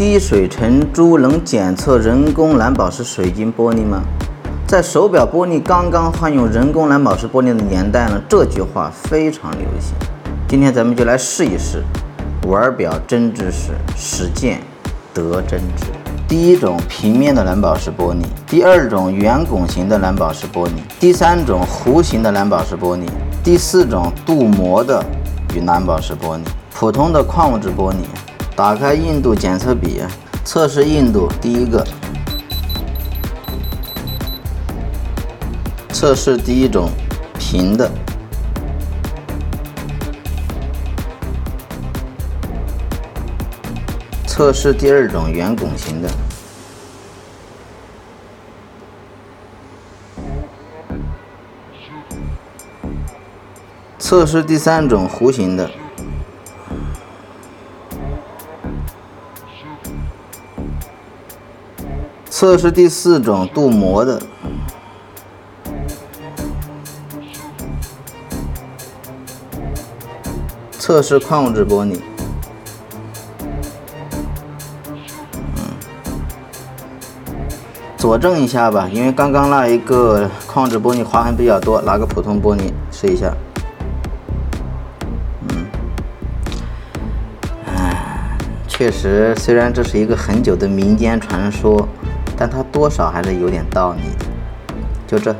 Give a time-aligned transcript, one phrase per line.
[0.00, 4.02] 滴水成珠能检测人工蓝宝石水晶玻璃吗？
[4.66, 9.92] 在手表玻璃刚刚换用人工蓝宝石玻璃的年代呢，这句话非常流行。
[10.48, 11.84] 今天咱们就来试一试，
[12.48, 14.62] 玩表真知识，实践
[15.12, 15.84] 得真知。
[16.26, 23.04] 第一种平面的蓝宝石玻璃，第二种圆拱形的蓝宝石玻璃，第三种弧形的蓝宝石玻璃，
[23.44, 25.04] 第四种镀膜的
[25.54, 26.40] 与蓝宝石玻璃，
[26.74, 27.96] 普通的矿物质玻璃。
[28.60, 30.02] 打开硬度检测笔，
[30.44, 31.32] 测试硬度。
[31.40, 31.82] 第一个，
[35.94, 36.90] 测试第一种
[37.38, 37.90] 平的，
[44.26, 46.10] 测试第二种圆拱形的，
[53.98, 55.70] 测试第三种弧形的。
[62.30, 64.22] 测试第四种镀膜的，
[70.78, 72.00] 测试矿物质玻璃，
[75.34, 75.74] 嗯，
[77.98, 83.34] 佐证一下吧，因为刚刚那一个矿物质玻璃划痕比较多，拿个普通玻璃试一下，
[85.48, 85.66] 嗯，
[87.66, 91.86] 哎，确实，虽然这是一个很久的民间传说。
[92.40, 94.24] 但他多少还是有点道理的，
[95.06, 95.36] 就这。